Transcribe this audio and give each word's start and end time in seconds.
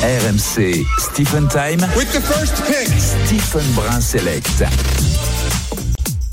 RMC 0.00 0.86
Stephen 0.98 1.46
Time. 1.48 1.80
With 1.94 2.10
the 2.12 2.20
first 2.22 2.64
pick. 2.64 2.88
Stephen 2.88 3.74
Brun 3.74 4.00
Select. 4.00 5.29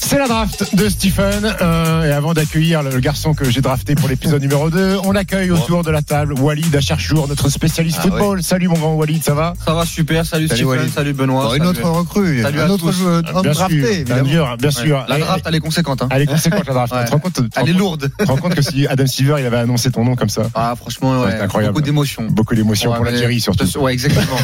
C'est 0.10 0.18
la 0.20 0.28
draft 0.30 0.74
de 0.74 0.88
Stephen. 0.88 1.54
Euh, 1.62 2.04
et 2.06 2.14
avant 2.14 2.34
d'accueillir 2.34 2.82
le 2.82 2.98
garçon 3.02 3.34
que 3.34 3.50
j'ai 3.50 3.60
drafté 3.60 3.94
pour 3.94 4.08
l'épisode 4.08 4.42
numéro 4.42 4.70
2, 4.70 5.00
on 5.04 5.14
accueille 5.16 5.52
autour 5.52 5.84
de 5.84 5.92
la 5.92 6.02
table 6.02 6.34
Walid 6.40 6.74
Acharchour, 6.74 7.28
notre 7.28 7.50
spécialiste 7.50 7.98
Ah 8.00 8.04
football. 8.04 8.42
Salut 8.42 8.70
mon 8.70 8.78
grand 8.78 8.94
Walid, 8.94 9.22
ça 9.22 9.34
va? 9.34 9.54
Ça 9.66 9.74
va 9.74 9.86
super, 9.86 10.26
salut, 10.26 10.48
Salut, 10.48 10.62
Stephen, 10.62 10.80
Walid. 10.80 10.94
salut 10.94 11.14
Benoît. 11.14 11.44
Bon, 11.48 11.54
une 11.56 11.66
salut. 11.66 11.70
autre 11.80 11.90
recrue, 11.90 12.42
Salut 12.42 12.62
un 12.62 12.70
autre 12.70 12.86
homme 12.88 13.42
Bien 13.42 13.52
drafté, 13.52 14.04
bien 14.06 14.24
sûr, 14.26 14.58
bien 14.58 14.72
sûr. 14.72 15.06
La 15.10 15.18
draft, 15.20 15.44
elle 15.46 15.56
est 15.56 15.60
conséquente. 15.60 16.02
Hein. 16.02 16.08
Elle 16.12 16.22
est 16.22 16.26
conséquente 16.28 16.66
la 16.68 16.74
draft. 16.74 16.94
Ouais. 16.94 17.00
Tu 17.02 17.06
te 17.08 17.12
rends 17.12 17.20
compte, 17.20 17.34
tu 17.34 17.50
te 17.50 17.60
rends 17.60 17.66
Elle 17.66 17.70
est 17.72 17.78
lourde. 17.78 18.10
tu 18.18 18.26
te 18.26 18.32
rends 18.32 18.38
compte 18.38 18.56
que 18.56 18.62
si 18.62 18.88
Adam 18.88 19.06
Silver 19.08 19.36
il 19.40 19.46
avait 19.46 19.58
annoncé 19.58 19.92
ton 19.92 20.06
nom 20.06 20.16
comme 20.16 20.30
ça, 20.30 20.44
Ah, 20.56 20.74
franchement, 20.78 21.24
ouais, 21.24 21.32
c'est 21.32 21.42
incroyable. 21.42 21.74
beaucoup 21.74 21.86
d'émotions. 21.86 22.28
beaucoup 22.30 22.56
d'émotions 22.56 22.92
Ouais, 22.92 22.96
pour 22.96 23.06
l'Algérie 23.06 23.42
surtout. 23.42 23.66
Ouais, 23.80 23.92
exactement. 23.92 24.38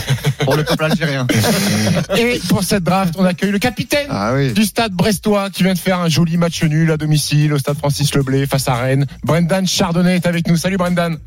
pour 0.44 0.56
le 0.58 0.66
peuple 0.66 0.84
algérien. 0.84 1.26
Et 2.18 2.42
pour 2.50 2.64
cette 2.64 2.84
draft, 2.84 3.14
on 3.18 3.24
accueille 3.24 3.52
le 3.52 3.60
capitaine 3.60 4.08
Ah 4.10 4.34
du 4.54 4.66
stade 4.66 4.92
brestois 4.92 5.50
qui 5.54 5.64
vient 5.64 5.74
de 5.74 5.80
faire 5.80 6.00
un 6.00 6.10
joli 6.10 6.38
match 6.38 6.64
nul 6.64 6.92
à 6.92 6.98
domicile 6.98 7.54
au 7.54 7.58
stade 7.58 7.78
Francis 7.78 8.14
Leblé 8.16 8.46
face 8.46 8.68
à 8.68 8.76
Rennes. 8.76 9.06
Brendan 9.24 9.66
Chardonnay 9.66 10.16
est 10.16 10.26
avec 10.26 10.48
nous. 10.48 10.58
Salut 10.58 10.78
Brendan. 10.78 11.18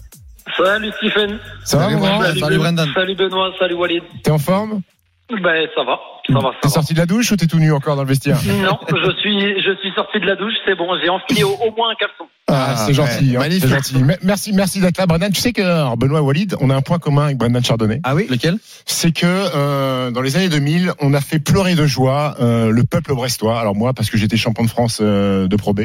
Salut 0.56 0.92
Stephen. 0.98 1.38
Ça 1.64 1.76
va 1.78 1.84
Salut, 1.84 1.96
mon 1.96 2.06
grand 2.06 2.18
Brendan. 2.18 2.38
Salut, 2.38 2.58
Brendan. 2.58 2.88
Salut 2.94 3.14
Benoît, 3.16 3.52
salut 3.58 3.74
Walid. 3.74 4.02
T'es 4.22 4.30
en 4.30 4.38
forme? 4.38 4.82
Ben 5.30 5.66
ça 5.74 5.82
va, 5.82 5.98
ça 6.28 6.38
va, 6.38 6.50
T'es 6.60 6.68
sorti 6.68 6.94
de 6.94 6.98
la 6.98 7.06
douche 7.06 7.30
ou 7.32 7.36
t'es 7.36 7.46
tout 7.46 7.58
nu 7.58 7.72
encore 7.72 7.96
dans 7.96 8.02
le 8.02 8.08
vestiaire 8.08 8.38
Non, 8.62 8.78
je 8.88 9.10
suis, 9.20 9.40
je 9.62 9.76
suis 9.80 9.92
sorti 9.94 10.20
de 10.20 10.26
la 10.26 10.36
douche, 10.36 10.54
c'est 10.66 10.74
bon, 10.76 10.86
j'ai 11.02 11.08
enfilé 11.08 11.44
au, 11.44 11.50
au 11.50 11.74
moins 11.76 11.90
un 11.90 11.94
caleçon. 11.94 12.24
Ah, 12.48 12.76
c'est 12.76 12.86
ouais, 12.88 12.94
gentil, 12.94 13.34
hein, 13.34 13.40
magnifique. 13.40 13.64
c'est 13.64 13.74
gentil. 13.74 14.04
Me- 14.04 14.14
Merci, 14.22 14.52
merci 14.52 14.80
d'être 14.80 14.98
là, 14.98 15.06
Brendan. 15.06 15.32
Tu 15.32 15.40
sais 15.40 15.52
que 15.52 15.62
alors, 15.62 15.96
Benoît 15.96 16.22
Walid, 16.22 16.54
on 16.60 16.70
a 16.70 16.76
un 16.76 16.80
point 16.80 16.98
commun 17.00 17.24
avec 17.24 17.38
Brendan 17.38 17.64
Chardonnay. 17.64 18.00
Ah 18.04 18.14
oui 18.14 18.28
Lequel? 18.30 18.56
C'est 18.84 19.10
que 19.10 19.26
euh, 19.26 20.12
dans 20.12 20.20
les 20.22 20.36
années 20.36 20.48
2000, 20.48 20.92
on 21.00 21.12
a 21.12 21.20
fait 21.20 21.40
pleurer 21.40 21.74
de 21.74 21.86
joie 21.86 22.36
euh, 22.40 22.70
le 22.70 22.84
peuple 22.84 23.14
brestois. 23.14 23.58
Alors 23.58 23.74
moi, 23.74 23.94
parce 23.94 24.11
que 24.11 24.16
j'étais 24.16 24.36
champion 24.36 24.62
de 24.62 24.68
France 24.70 25.00
euh, 25.02 25.48
de 25.48 25.56
Pro 25.56 25.74
B, 25.74 25.80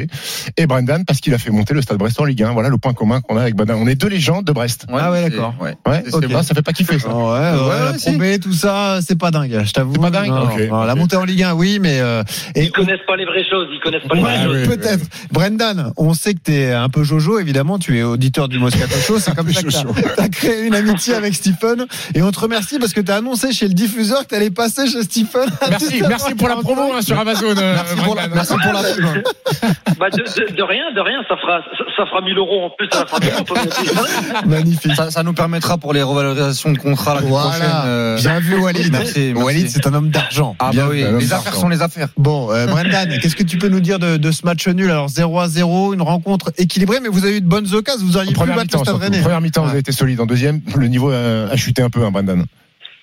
et 0.56 0.66
Brendan 0.66 1.04
parce 1.04 1.18
qu'il 1.20 1.34
a 1.34 1.38
fait 1.38 1.50
monter 1.50 1.74
le 1.74 1.82
Stade 1.82 1.98
Brestois 1.98 2.22
en 2.24 2.28
Ligue 2.28 2.44
1. 2.44 2.52
Voilà 2.52 2.68
le 2.68 2.78
point 2.78 2.92
commun 2.94 3.20
qu'on 3.20 3.36
a 3.36 3.42
avec 3.42 3.56
Brendan. 3.56 3.78
On 3.80 3.88
est 3.88 3.96
deux 3.96 4.08
légendes 4.08 4.44
de 4.44 4.52
Brest. 4.52 4.86
Ouais, 4.88 5.00
Ah 5.02 5.10
ouais, 5.10 5.24
c'est- 5.24 5.30
d'accord. 5.30 5.54
Ouais. 5.60 5.74
Ouais, 5.84 6.02
C'est- 6.06 6.14
ok. 6.14 6.24
c'est 6.28 6.34
Ah, 6.36 6.42
ça 6.44 6.54
fait 6.54 6.62
pas 6.62 6.72
kiffer 6.72 7.00
ça. 7.00 7.08
Ouais, 7.08 7.22
ouais, 7.24 7.28
Ouais, 7.28 7.78
la 7.80 7.90
ouais. 7.90 7.98
Pro 7.98 8.12
B, 8.12 8.40
tout 8.40 8.52
ça, 8.52 9.00
c'est 9.02 9.18
pas 9.18 9.32
dingue, 9.32 9.62
je 9.64 9.72
t'avoue. 9.72 9.94
C'est 9.94 10.00
pas 10.00 10.10
dingue 10.10 10.31
Non, 10.40 10.44
Ok. 10.44 10.60
non, 10.70 10.82
La 10.84 10.94
montée 10.94 11.16
en 11.16 11.24
Ligue 11.24 11.42
1, 11.42 11.54
oui, 11.54 11.78
mais 11.80 12.00
euh, 12.00 12.22
et 12.54 12.64
Ils 12.64 12.72
connaissent 12.72 13.04
pas 13.06 13.16
les 13.16 13.24
vraies 13.24 13.44
choses, 13.48 13.68
ils 13.72 13.80
connaissent 13.80 14.06
pas 14.08 14.14
les 14.14 14.20
vraies 14.22 14.46
Ouais, 14.46 14.64
choses. 14.64 14.76
peut-être. 14.76 15.04
Brendan, 15.30 15.92
on 15.96 16.14
sait 16.14 16.34
que 16.34 16.40
t'es 16.40 16.72
un 16.72 16.88
peu 16.88 17.02
Jojo, 17.04 17.38
évidemment. 17.38 17.78
Tu 17.78 17.98
es 17.98 18.02
auditeur 18.02 18.48
du 18.48 18.58
Moscato 18.58 18.94
Show. 19.06 19.18
C'est 19.18 19.34
comme 19.34 19.52
ça 19.52 19.62
que 19.62 19.68
t'as- 20.02 20.14
t'as 20.16 20.28
créé 20.28 20.62
une 20.66 20.74
amitié 20.74 21.14
avec 21.14 21.34
Stephen. 21.34 21.86
Et 22.14 22.22
on 22.22 22.30
te 22.30 22.40
remercie 22.40 22.78
parce 22.78 22.92
que 22.92 23.00
t'as 23.00 23.16
annoncé 23.16 23.52
chez 23.52 23.68
le 23.68 23.74
diffuseur 23.74 24.22
que 24.22 24.28
t'allais 24.28 24.50
passer 24.50 24.86
chez 24.86 25.02
Stephen. 25.02 25.48
Merci, 25.70 26.00
17h45. 26.02 26.08
merci 26.08 26.34
pour 26.34 26.48
la 26.48 26.56
promo 26.56 26.92
hein, 26.94 27.02
sur 27.02 27.18
Amazon. 27.18 27.54
euh, 27.56 27.74
Merci 27.74 27.96
pour 28.04 28.14
la, 28.14 28.28
merci 28.28 28.54
pour 28.62 28.72
la 28.72 28.80
hein. 28.80 29.22
Bah 29.98 30.10
de, 30.10 30.16
de, 30.18 30.56
de 30.56 30.62
rien, 30.62 30.84
de 30.94 31.00
rien, 31.00 31.18
ça 31.28 31.36
fera, 31.36 31.60
ça, 31.78 31.84
ça 31.96 32.06
fera 32.06 32.20
1000 32.22 32.36
euros 32.38 32.64
en 32.64 32.70
plus 32.70 32.88
la. 32.92 34.42
Magnifique. 34.46 34.94
Ça, 34.94 35.10
ça 35.10 35.22
nous 35.22 35.32
permettra 35.32 35.78
pour 35.78 35.92
les 35.92 36.02
revalorisations 36.02 36.72
de 36.72 36.78
contrat 36.78 37.14
prochaine. 37.16 37.28
Voilà. 37.30 37.86
euh, 37.86 38.16
Bien 38.18 38.40
vu, 38.40 38.56
Walid. 38.58 38.90
Merci, 38.90 39.32
merci. 39.32 39.44
Walid, 39.44 39.68
c'est 39.68 39.86
un 39.86 39.94
homme 39.94 40.10
d'argent. 40.22 40.56
Ah 40.58 40.70
bah 40.74 40.86
oui, 40.90 41.04
les 41.18 41.32
affaires 41.32 41.54
sont 41.54 41.68
les 41.68 41.82
affaires. 41.82 42.08
Bon, 42.16 42.50
euh, 42.50 42.66
Brendan, 42.66 43.08
qu'est-ce 43.22 43.36
que 43.36 43.42
tu 43.42 43.58
peux 43.58 43.68
nous 43.68 43.80
dire 43.80 43.98
de, 43.98 44.16
de 44.16 44.30
ce 44.30 44.44
match 44.44 44.66
nul? 44.68 44.90
Alors 44.90 45.08
0 45.08 45.40
à 45.40 45.48
0, 45.48 45.94
une 45.94 46.02
rencontre 46.02 46.52
équilibrée, 46.58 46.98
mais 47.02 47.08
vous 47.08 47.24
avez 47.24 47.38
eu 47.38 47.40
de 47.40 47.48
bonnes 47.48 47.72
occasions. 47.74 48.06
Vous 48.06 48.16
auriez 48.16 48.30
En 48.30 48.32
pu 48.32 48.38
première 48.38 48.56
battre 48.56 48.66
mi-temps, 48.66 48.78
Stade 48.84 48.94
surtout. 48.94 49.04
Rennais. 49.04 49.22
Première 49.22 49.40
mi-temps, 49.40 49.62
vous 49.64 49.70
avez 49.70 49.80
été 49.80 49.92
solide. 49.92 50.20
En 50.20 50.26
deuxième, 50.26 50.60
le 50.76 50.86
niveau 50.88 51.10
a 51.10 51.56
chuté 51.56 51.82
un 51.82 51.90
peu, 51.90 52.04
hein, 52.04 52.10
Brendan. 52.10 52.44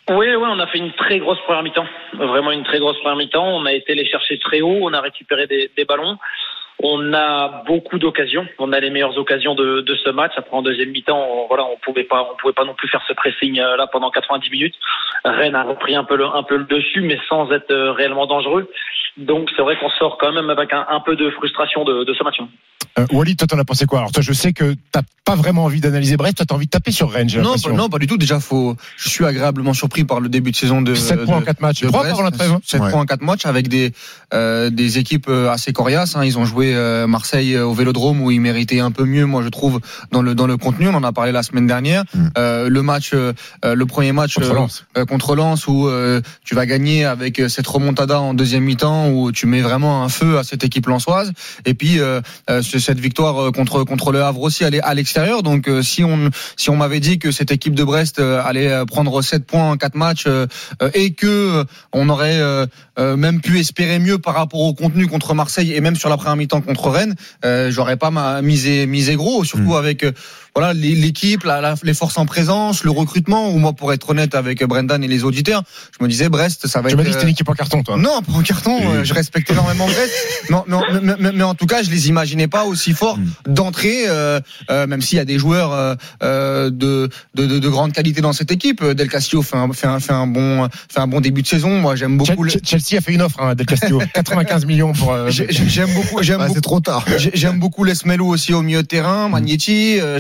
Oui, 0.09 0.25
oui, 0.25 0.47
on 0.49 0.59
a 0.59 0.65
fait 0.67 0.79
une 0.79 0.91
très 0.93 1.19
grosse 1.19 1.37
première 1.45 1.61
mi-temps. 1.61 1.85
Vraiment 2.17 2.51
une 2.51 2.63
très 2.63 2.79
grosse 2.79 2.97
première 3.01 3.17
mi-temps. 3.17 3.45
On 3.45 3.65
a 3.65 3.73
été 3.73 3.93
les 3.93 4.09
chercher 4.09 4.39
très 4.39 4.61
haut, 4.61 4.79
on 4.81 4.93
a 4.93 5.01
récupéré 5.01 5.45
des, 5.45 5.69
des 5.77 5.85
ballons. 5.85 6.17
On 6.81 7.13
a 7.13 7.63
beaucoup 7.65 7.99
d'occasions. 7.99 8.47
On 8.57 8.71
a 8.71 8.79
les 8.79 8.89
meilleures 8.89 9.17
occasions 9.17 9.53
de, 9.53 9.83
ce 10.03 10.09
match. 10.11 10.31
Après, 10.37 10.55
en 10.55 10.61
deuxième 10.61 10.91
mi-temps, 10.91 11.19
on, 11.19 11.47
voilà, 11.47 11.65
on 11.65 11.77
pouvait 11.77 12.05
pas, 12.05 12.29
on 12.31 12.37
pouvait 12.37 12.53
pas 12.53 12.63
non 12.63 12.73
plus 12.73 12.87
faire 12.87 13.03
ce 13.07 13.13
pressing 13.13 13.59
euh, 13.59 13.75
là 13.75 13.87
pendant 13.87 14.09
90 14.11 14.49
minutes. 14.49 14.75
Rennes 15.25 15.55
a 15.55 15.63
repris 15.63 15.95
un 15.95 16.05
peu 16.05 16.15
le, 16.15 16.25
un 16.25 16.43
peu 16.43 16.55
le 16.55 16.63
dessus, 16.65 17.01
mais 17.01 17.19
sans 17.27 17.51
être 17.51 17.71
euh, 17.71 17.91
réellement 17.91 18.27
dangereux. 18.27 18.71
Donc, 19.17 19.49
c'est 19.55 19.61
vrai 19.61 19.77
qu'on 19.77 19.89
sort 19.89 20.17
quand 20.17 20.31
même 20.31 20.49
avec 20.49 20.71
un, 20.71 20.99
peu 21.01 21.15
de 21.17 21.29
frustration 21.31 21.83
de 21.83 22.13
ce 22.13 22.23
match. 22.23 22.37
Euh, 22.99 23.05
Walid, 23.11 23.37
toi, 23.37 23.48
t'en 23.48 23.58
as 23.60 23.65
pensé 23.65 23.86
quoi 23.86 23.99
Alors, 23.99 24.11
toi, 24.11 24.21
je 24.21 24.33
sais 24.33 24.54
que 24.54 24.76
t'as 24.92 25.02
pas 25.26 25.36
vraiment 25.36 25.65
envie 25.65 25.80
d'analyser 25.80 26.17
Brest. 26.17 26.37
Toi, 26.37 26.45
t'as 26.48 26.55
envie 26.55 26.65
de 26.65 26.71
taper 26.71 26.92
sur 26.92 27.11
Rennes. 27.11 27.30
j'ai 27.30 27.37
Non, 27.37 27.43
l'impression. 27.45 27.70
pas, 27.71 27.76
non, 27.77 27.89
pas 27.89 27.99
du 27.99 28.08
tout. 28.08 28.17
Déjà, 28.17 28.39
faut. 28.39 28.76
Je 28.98 29.10
suis 29.10 29.26
agréablement 29.26 29.73
surpris 29.73 30.04
par 30.04 30.20
le 30.20 30.30
début 30.30 30.52
de 30.52 30.55
saison 30.55 30.82
de. 30.82 30.95
7 30.95 31.20
de- 31.20 31.26
points 31.26 31.38
en 31.38 31.42
4 31.42 31.61
matchs. 31.61 31.82
de 31.82 31.88
3 31.88 31.99
Brest. 32.02 32.14
avant 32.14 32.23
la 32.23 32.32
trêve. 32.32 32.52
hein. 32.52 32.59
7 32.65 32.82
Ouais. 32.82 32.92
points 32.92 33.02
en 33.02 33.05
4 33.05 33.21
matchs 33.21 33.45
avec 33.45 33.67
des 33.67 33.93
euh, 34.33 34.70
des 34.70 34.98
équipes 34.98 35.27
euh, 35.30 35.49
assez 35.52 35.71
coriaces. 35.73 36.15
Hein. 36.15 36.26
Ils 36.26 36.38
ont 36.38 36.45
joué 36.45 36.73
euh, 36.76 37.08
Marseille 37.08 37.58
au 37.58 37.73
Vélodrome 37.73 38.21
où 38.21 38.32
ils 38.32 38.42
méritaient 38.42 38.80
un 38.80 38.92
peu 38.92 39.04
mieux, 39.05 39.26
moi 39.26 39.43
je 39.43 39.49
trouve, 39.49 39.80
dans 40.11 40.21
le 40.21 40.36
dans 40.36 40.48
le 40.48 40.58
contenu. 40.58 40.88
On 40.88 40.93
en 40.95 41.04
a 41.04 41.11
parlé 41.11 41.32
la 41.32 41.43
semaine 41.43 41.67
dernière. 41.67 42.04
Mm. 42.14 42.27
Euh, 42.38 42.70
le 42.70 42.82
match, 42.82 43.11
le 43.14 43.86
premier 43.86 44.11
match 44.11 44.36
Contre 44.36 44.52
euh, 44.52 44.55
Lens. 44.55 44.86
euh, 44.98 45.05
contre 45.05 45.36
Lens 45.36 45.67
où 45.67 45.88
euh, 45.88 46.21
tu 46.43 46.55
vas 46.55 46.65
gagner 46.65 47.05
avec 47.05 47.42
cette 47.49 47.67
remontada 47.67 48.20
en 48.20 48.33
deuxième 48.33 48.64
mi-temps 48.64 49.09
où 49.09 49.32
tu 49.32 49.45
mets 49.45 49.61
vraiment 49.61 50.04
un 50.04 50.09
feu 50.09 50.38
à 50.38 50.43
cette 50.43 50.64
équipe 50.64 50.88
lensoise. 50.88 51.32
Et 51.65 51.73
puis 51.73 51.99
euh, 51.99 52.21
euh, 52.49 52.61
c'est 52.61 52.80
cette 52.89 53.00
victoire 53.00 53.38
euh, 53.38 53.52
contre 53.52 53.83
contre 53.83 54.11
le 54.11 54.23
Havre 54.23 54.42
aussi, 54.42 54.64
à 54.66 54.94
l'extérieur. 54.95 55.44
Donc 55.44 55.67
euh, 55.67 55.83
si 55.83 56.04
on 56.04 56.32
si 56.58 56.72
on 56.72 56.76
m'avait 56.76 57.00
dit 57.00 57.20
que 57.20 57.30
cette 57.30 57.52
équipe 57.52 57.76
de 57.76 57.83
Brest 57.83 58.17
euh, 58.17 58.42
allait 58.44 58.83
prendre 58.88 59.22
7 59.22 59.45
points 59.45 59.70
en 59.70 59.77
4 59.77 59.95
matchs 59.95 60.27
et 60.94 61.11
que 61.14 61.66
on 61.94 62.10
aurait 62.10 62.39
même 62.98 63.42
pu 63.42 63.60
espérer 63.60 64.00
mieux 64.00 64.17
par 64.17 64.33
rapport 64.33 64.61
au 64.61 64.73
contenu 64.73 65.08
contre 65.08 65.33
Marseille 65.33 65.73
et 65.73 65.82
même 65.82 65.95
sur 65.95 66.10
la 66.10 66.17
première 66.17 66.36
mi-temps 66.36 66.61
contre 66.61 66.89
Rennes, 66.89 67.16
j'aurais 67.70 67.98
pas 67.98 68.11
misé 68.42 68.88
misé 68.88 69.16
gros, 69.16 69.44
surtout 69.44 69.76
avec 69.76 70.04
euh, 70.04 70.11
voilà 70.55 70.73
les- 70.73 70.95
l'équipe, 70.95 71.43
la, 71.43 71.61
la- 71.61 71.76
les 71.83 71.93
forces 71.93 72.17
en 72.17 72.26
présence, 72.26 72.83
le 72.83 72.92
recrutement. 72.92 73.49
Ou 73.52 73.58
moi, 73.60 73.73
pour 73.73 73.93
être 73.93 74.10
honnête 74.10 74.36
avec 74.36 74.64
Brendan 74.64 75.04
et 75.04 75.08
les 75.08 75.23
auditeurs, 75.23 75.64
je 75.98 76.04
me 76.04 76.10
disais 76.10 76.30
Brest, 76.30 76.67
ça 76.67 76.82
va 76.82 76.89
Tu 76.89 76.93
être. 76.93 76.98
m'as 76.98 77.04
dit 77.04 77.10
que 77.10 77.14
c'était 77.14 77.26
une 77.26 77.32
équipe 77.32 77.49
en 77.49 77.54
carton, 77.54 77.83
toi. 77.83 77.98
non, 77.98 78.21
pas 78.21 78.33
en 78.33 78.42
carton. 78.42 78.77
euh, 78.92 79.04
je 79.04 79.14
respecte 79.14 79.49
énormément 79.52 79.86
Brest. 79.86 80.11
Non, 80.49 80.64
non, 80.67 80.82
mais, 81.02 81.14
mais- 81.20 81.32
mais 81.32 81.43
en 81.43 81.54
tout 81.54 81.67
cas, 81.67 81.83
je 81.83 81.92
les 81.92 82.08
imaginais 82.09 82.48
pas 82.48 82.64
aussi 82.65 82.93
forts 82.93 83.20
d'entrée, 83.48 84.08
euh, 84.08 84.39
euh, 84.71 84.88
même 84.88 85.02
s'il 85.02 85.17
y 85.17 85.21
a 85.21 85.26
des 85.26 85.38
joueurs 85.38 85.71
euh, 85.73 85.93
euh, 86.23 86.70
de, 86.71 87.09
de, 87.36 87.45
de, 87.45 87.59
de 87.59 87.70
grande 87.70 87.93
qualité 87.93 88.21
dans 88.21 88.33
cette 88.33 88.52
équipe. 88.52 88.83
Del 88.83 89.09
Castillo 89.09 89.42
fait 89.43 89.58
un, 89.58 89.71
fait 89.73 89.88
un, 89.88 89.99
fait 89.99 90.14
un 90.14 90.26
bon, 90.27 90.67
fait 90.92 90.99
un 90.99 91.08
bon 91.08 91.21
début 91.21 91.42
de 91.43 91.48
saison. 91.48 91.70
Moi, 91.80 91.95
j'aime 91.95 92.17
beaucoup. 92.17 92.43
le- 92.43 92.52
Chelsea 92.64 92.98
a 92.98 93.02
fait 93.02 93.14
une 93.14 93.21
offre, 93.21 93.39
hein, 93.42 93.54
Del 93.55 93.65
Castillo. 93.67 94.02
95 94.14 94.65
millions 94.65 94.93
pour. 94.93 95.11
euh, 95.14 95.30
j'ai- 95.30 95.48
J'aime 95.52 95.93
beaucoup, 95.93 96.23
j'aime 96.23 96.38
Ah, 96.42 96.45
beaucoup. 96.45 96.55
c'est 96.55 96.61
trop 96.61 96.80
tard. 96.80 97.05
J'ai- 97.17 97.32
J'aime 97.33 97.59
beaucoup 97.59 97.83
Lesmelou 97.83 98.27
aussi 98.27 98.54
au 98.54 98.61
milieu 98.61 98.82
de 98.82 98.88
terrain, 98.88 99.30
Magnetti, 99.30 99.99
euh, 99.99 100.17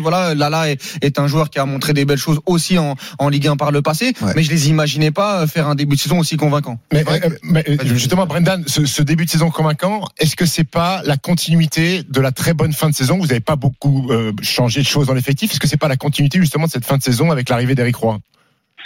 Voilà, 0.00 0.34
Lala 0.34 0.70
est, 0.70 0.98
est 1.02 1.18
un 1.18 1.26
joueur 1.26 1.50
qui 1.50 1.58
a 1.58 1.66
montré 1.66 1.92
des 1.92 2.04
belles 2.04 2.18
choses 2.18 2.40
aussi 2.46 2.78
en, 2.78 2.94
en 3.18 3.28
Ligue 3.28 3.48
1 3.48 3.56
par 3.56 3.72
le 3.72 3.82
passé, 3.82 4.12
Ouais. 4.22 4.32
mais 4.36 4.42
je 4.42 4.50
les 4.50 4.68
imaginais 4.70 5.10
pas 5.10 5.46
faire 5.46 5.66
un 5.68 5.74
début 5.74 5.96
de 5.96 6.00
saison 6.00 6.18
aussi 6.18 6.36
convaincant. 6.36 6.78
Mais, 6.92 7.00
euh, 7.08 7.30
mais, 7.42 7.64
euh, 7.68 7.76
justement, 7.84 8.26
Brendan, 8.26 8.62
ce, 8.66 8.86
ce 8.86 9.02
début 9.02 9.24
de 9.24 9.30
saison 9.30 9.50
convaincant, 9.50 10.04
est-ce 10.18 10.36
que 10.36 10.46
c'est 10.46 10.68
pas 10.70 11.00
la 11.04 11.16
continuité 11.16 12.02
de 12.08 12.20
la 12.20 12.32
très 12.32 12.54
bonne 12.54 12.72
fin 12.72 12.88
de 12.88 12.94
saison? 12.94 13.18
Vous 13.18 13.26
n'avez 13.26 13.40
pas 13.40 13.56
beaucoup 13.56 14.08
euh, 14.10 14.32
changé 14.42 14.80
de 14.80 14.86
choses 14.86 15.06
dans 15.06 15.14
l'effectif. 15.14 15.50
Est-ce 15.52 15.60
que 15.60 15.66
c'est 15.68 15.80
pas 15.80 15.88
la 15.88 15.96
continuité 15.96 16.38
justement 16.38 16.66
de 16.66 16.70
cette 16.70 16.84
fin 16.84 16.96
de 16.96 17.02
saison 17.02 17.30
avec 17.30 17.48
l'arrivée 17.48 17.74
d'Eric 17.74 17.96
Roy? 17.96 18.18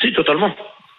Si, 0.00 0.12
totalement. 0.12 0.52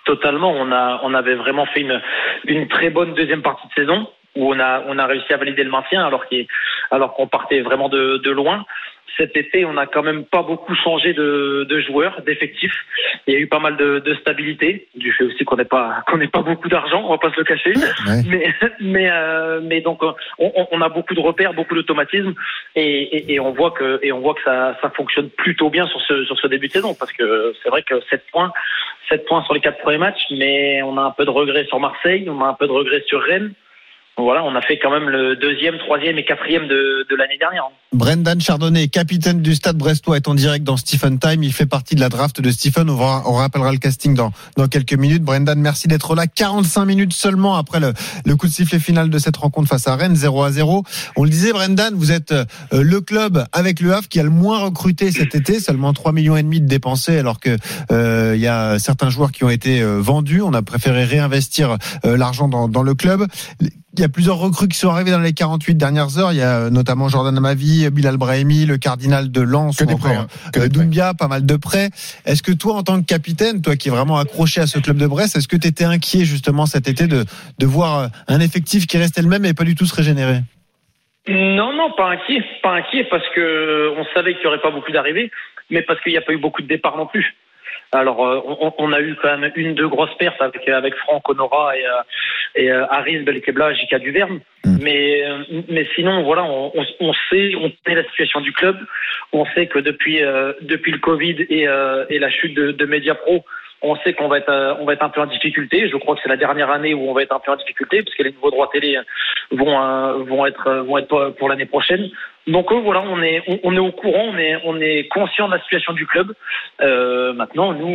Totalement. 0.06 0.52
On 0.52 0.72
a, 0.72 1.00
on 1.04 1.14
avait 1.14 1.36
vraiment 1.36 1.66
fait 1.74 1.82
une, 1.82 2.00
une 2.48 2.68
très 2.68 2.90
bonne 2.90 3.14
deuxième 3.16 3.42
partie 3.42 3.68
de 3.68 3.74
saison 3.82 4.08
où 4.36 4.54
on 4.54 4.60
a, 4.60 4.84
on 4.88 4.98
a 5.00 5.06
réussi 5.08 5.32
à 5.34 5.38
valider 5.38 5.64
le 5.64 5.72
maintien 5.72 6.06
alors 6.06 6.28
qu'il, 6.28 6.46
alors 6.92 7.14
qu'on 7.16 7.28
partait 7.28 7.62
vraiment 7.62 7.90
de, 7.90 8.22
de 8.24 8.32
loin. 8.32 8.66
Cet 9.18 9.38
été, 9.38 9.64
on 9.64 9.74
n'a 9.74 9.86
quand 9.86 10.04
même 10.04 10.26
pas 10.26 10.44
beaucoup 10.44 10.76
changé 10.76 11.14
de, 11.14 11.66
de 11.70 11.80
joueurs, 11.80 12.22
d'effectifs. 12.26 12.76
Il 13.28 13.34
y 13.34 13.38
a 13.38 13.40
eu 13.40 13.48
pas 13.48 13.60
mal 13.60 13.78
de, 13.78 14.00
de 14.00 14.14
stabilité, 14.16 14.88
du 14.96 15.12
fait 15.14 15.24
aussi 15.24 15.46
qu'on 15.46 15.56
n'ait 15.56 15.64
pas, 15.64 16.04
qu'on 16.08 16.18
n'ait 16.18 16.28
pas 16.28 16.42
beaucoup 16.42 16.68
d'argent, 16.68 17.02
on 17.06 17.12
va 17.12 17.18
pas 17.18 17.32
se 17.32 17.38
le 17.38 17.44
cacher. 17.46 17.74
Ouais. 17.76 18.22
Mais, 18.28 18.54
mais, 18.82 19.10
euh, 19.10 19.62
mais 19.64 19.80
donc, 19.82 20.04
on, 20.04 20.14
on- 20.72 20.82
a 20.82 20.90
beaucoup 20.90 21.14
de 21.14 21.22
repères, 21.22 21.54
beaucoup 21.54 21.76
d'automatismes, 21.76 22.34
et, 22.76 22.84
et, 22.84 23.34
et 23.36 23.40
on 23.40 23.52
voit 23.54 23.72
que, 23.72 24.00
et 24.04 24.12
on 24.12 24.20
voit 24.20 24.34
que 24.34 24.44
ça, 24.44 24.78
ça 24.82 24.90
fonctionne 24.90 25.30
plutôt 25.30 25.70
bien 25.70 25.88
sur 25.88 26.02
ce, 26.02 26.26
sur 26.26 26.38
ce 26.38 26.48
début 26.48 26.68
de 26.68 26.74
saison, 26.74 26.94
parce 26.94 27.14
que 27.14 27.54
c'est 27.64 27.70
vrai 27.70 27.84
que 27.84 27.96
7 28.10 28.22
points, 28.34 28.52
7 29.10 29.26
points 29.26 29.44
sur 29.46 29.54
les 29.54 29.62
quatre 29.62 29.80
premiers 29.80 29.98
matchs, 29.98 30.24
mais 30.32 30.82
on 30.84 30.98
a 30.98 31.02
un 31.04 31.12
peu 31.12 31.24
de 31.26 31.30
regret 31.30 31.66
sur 31.66 31.80
Marseille, 31.80 32.28
on 32.30 32.42
a 32.44 32.48
un 32.48 32.54
peu 32.54 32.68
de 32.68 32.72
regret 32.74 33.02
sur 33.08 33.22
Rennes. 33.22 33.54
Voilà, 34.18 34.44
on 34.44 34.56
a 34.56 34.62
fait 34.62 34.80
quand 34.82 34.92
même 34.92 35.10
le 35.10 35.36
deuxième, 35.36 35.78
troisième 35.78 36.18
et 36.18 36.24
quatrième 36.26 36.68
de, 36.68 37.06
de 37.10 37.16
l'année 37.16 37.38
dernière. 37.38 37.64
Brendan 37.94 38.40
Chardonnay, 38.42 38.88
capitaine 38.88 39.42
du 39.42 39.56
Stade 39.56 39.78
Brestois, 39.78 40.18
est 40.18 40.28
en 40.28 40.36
direct 40.36 40.64
dans 40.66 40.78
Stephen 40.78 41.20
Time. 41.20 41.44
Il 41.44 41.54
fait 41.54 41.66
partie 41.66 41.96
de 41.96 42.00
la 42.02 42.10
draft 42.10 42.40
de 42.42 42.50
Stephen. 42.52 42.90
On, 42.90 42.96
va- 42.96 43.24
on 43.26 43.34
rappellera 43.34 43.72
le 43.72 43.78
casting 43.78 44.14
dans, 44.16 44.32
dans 44.58 44.68
quelques 44.68 44.94
minutes. 44.94 45.24
Brendan, 45.24 45.60
merci 45.60 45.88
d'être 45.88 46.16
là. 46.16 46.28
45 46.28 46.86
minutes 46.86 47.14
seulement 47.14 47.56
après 47.56 47.80
le, 47.80 47.94
le 48.26 48.36
coup 48.36 48.48
de 48.48 48.52
sifflet 48.52 48.80
final 48.80 49.10
de 49.10 49.18
cette 49.18 49.38
rencontre 49.38 49.70
face 49.70 49.88
à 49.88 49.96
Rennes, 49.96 50.16
0 50.16 50.44
à 50.44 50.52
0. 50.52 50.84
On 51.16 51.24
le 51.24 51.30
disait, 51.30 51.52
Brendan, 51.54 51.94
vous 51.96 52.12
êtes 52.12 52.32
euh, 52.34 52.46
le 52.72 53.02
club 53.02 53.46
avec 53.54 53.80
le 53.80 53.94
Havre 53.94 54.08
qui 54.10 54.20
a 54.20 54.24
le 54.24 54.30
moins 54.30 54.60
recruté 54.60 55.12
cet 55.12 55.36
été, 55.36 55.60
seulement 55.60 55.94
3 55.94 56.12
millions 56.12 56.36
et 56.38 56.44
demi 56.44 56.60
de 56.62 56.68
dépensés, 56.68 57.18
alors 57.18 57.40
que 57.40 57.56
euh, 57.92 58.34
il 58.36 58.42
y 58.42 58.48
a 58.48 58.78
certains 58.80 59.10
joueurs 59.10 59.32
qui 59.32 59.44
ont 59.46 59.50
été 59.50 59.82
euh, 59.82 60.00
vendus. 60.02 60.42
On 60.42 60.54
a 60.54 60.62
préféré 60.62 61.04
réinvestir 61.06 61.78
l'argent 62.04 62.48
dans, 62.50 62.68
dans 62.68 62.84
le 62.84 62.94
club. 62.94 63.26
Il 63.98 64.02
y 64.02 64.06
a 64.06 64.10
plusieurs 64.10 64.38
recrues 64.38 64.68
qui 64.68 64.78
sont 64.78 64.90
arrivées 64.90 65.12
dans 65.12 65.20
les 65.20 65.34
48 65.34 65.76
dernières 65.76 66.18
heures. 66.18 66.34
Il 66.34 66.38
y 66.38 66.42
a 66.42 66.66
euh, 66.66 66.70
notamment 66.70 67.08
Jordan 67.08 67.38
Amavi, 67.38 67.90
Bilal 67.92 68.18
Brahimi, 68.18 68.66
le 68.66 68.78
cardinal 68.78 69.32
de 69.32 69.42
Lens, 69.42 69.78
Que 69.78 69.86
des 69.86 69.96
prêts, 69.96 70.16
hein, 70.16 70.28
que 70.54 70.60
euh, 70.60 70.64
des 70.64 70.70
prêts. 70.70 70.84
Doumbia, 70.84 71.14
pas 71.14 71.28
mal 71.28 71.46
de 71.46 71.56
prêts. 71.56 71.90
Est-ce 72.26 72.44
que 72.44 72.52
toi, 72.52 72.76
en 72.76 72.84
tant 72.84 73.00
que 73.02 73.06
capitaine, 73.06 73.62
toi 73.62 73.76
qui 73.78 73.88
es 73.88 73.92
vraiment 73.92 74.18
accroché 74.18 74.60
à 74.60 74.68
ce 74.68 74.80
club 74.80 74.98
de 74.98 75.08
Brest, 75.08 75.38
est-ce 75.38 75.48
que 75.48 75.56
tu 75.56 75.68
étais 75.68 75.86
inquiet 75.86 76.26
justement 76.26 76.66
cet 76.66 76.90
été 76.90 77.08
de, 77.08 77.24
de 77.58 77.66
voir 77.66 78.00
euh, 78.00 78.08
un 78.28 78.42
effectif 78.42 78.86
qui 78.86 78.98
restait 78.98 79.22
le 79.22 79.30
même 79.30 79.46
et 79.46 79.54
pas 79.54 79.64
du 79.64 79.76
tout 79.76 79.86
se 79.86 79.96
régénérer? 79.96 80.42
Non, 81.28 81.74
non, 81.74 81.92
pas 81.96 82.10
inquiet, 82.10 82.44
pas 82.62 82.74
inquiet 82.74 83.08
parce 83.10 83.26
que 83.34 83.94
on 83.98 84.06
savait 84.14 84.34
qu'il 84.34 84.42
n'y 84.42 84.48
aurait 84.48 84.62
pas 84.62 84.72
beaucoup 84.72 84.92
d'arrivées, 84.92 85.32
mais 85.70 85.82
parce 85.82 86.02
qu'il 86.02 86.12
n'y 86.12 86.18
a 86.18 86.22
pas 86.22 86.34
eu 86.34 86.38
beaucoup 86.38 86.62
de 86.62 86.68
départs 86.68 86.98
non 86.98 87.08
plus. 87.08 87.36
Alors, 87.96 88.26
euh, 88.26 88.42
on, 88.46 88.74
on 88.78 88.94
a 88.94 89.02
eu 89.02 89.16
quand 89.22 89.38
même 89.38 89.52
une, 89.56 89.74
deux 89.74 89.88
grosses 89.88 90.14
pertes 90.18 90.42
avec, 90.42 90.68
avec 90.68 90.96
Franck 90.96 91.28
Honora 91.30 91.78
et, 91.78 91.86
euh, 91.86 91.92
et 92.56 92.72
euh, 92.72 92.86
Haris 92.90 93.20
Belkebla, 93.20 93.74
Jika 93.74 94.00
Duverne. 94.00 94.40
Mm. 94.64 94.78
Mais, 94.82 95.24
mais 95.70 95.88
sinon, 95.96 96.24
voilà, 96.24 96.44
on, 96.44 97.14
sait, 97.30 97.54
on 97.56 97.72
connaît 97.84 98.02
la 98.02 98.10
situation 98.10 98.42
du 98.42 98.52
club. 98.52 98.78
On 99.34 99.46
sait 99.48 99.68
que 99.68 99.80
depuis, 99.80 100.24
euh, 100.24 100.54
depuis 100.62 100.92
le 100.92 101.00
Covid 101.00 101.46
et, 101.50 101.68
euh, 101.68 102.06
et 102.10 102.20
la 102.20 102.30
chute 102.30 102.56
de, 102.56 102.72
de 102.72 102.86
Mediapro, 102.86 103.46
on 103.82 103.96
sait 103.98 104.14
qu'on 104.14 104.28
va 104.28 104.40
être, 104.40 104.78
on 104.80 104.86
va 104.86 104.94
être 104.94 105.04
un 105.04 105.10
peu 105.10 105.22
en 105.22 105.28
difficulté. 105.28 105.88
Je 105.90 105.98
crois 105.98 106.16
que 106.16 106.22
c'est 106.24 106.30
la 106.30 106.38
dernière 106.38 106.72
année 106.72 106.94
où 106.94 107.10
on 107.10 107.14
va 107.14 107.22
être 107.22 107.36
un 107.36 107.40
peu 107.40 107.52
en 107.52 107.56
difficulté 107.56 108.02
parce 108.02 108.16
que 108.16 108.24
les 108.24 108.32
nouveaux 108.32 108.50
droits 108.50 108.70
télé 108.72 108.98
vont, 109.52 110.24
vont 110.24 110.46
être, 110.46 110.72
vont 110.88 110.98
être 110.98 111.36
pour 111.38 111.50
l'année 111.50 111.68
prochaine. 111.68 112.10
Donc 112.48 112.72
euh, 112.72 112.80
voilà, 112.84 113.02
on 113.02 113.22
est, 113.24 113.42
on, 113.48 113.60
on 113.64 113.74
est 113.76 113.80
au 113.80 113.92
courant, 113.92 114.26
on 114.34 114.38
est, 114.38 114.56
on 114.66 114.80
est 114.80 115.08
conscient 115.10 115.48
de 115.48 115.56
la 115.56 115.62
situation 115.64 115.94
du 115.94 116.06
club. 116.06 116.32
Euh, 116.82 117.34
maintenant, 117.34 117.74
nous, 117.74 117.88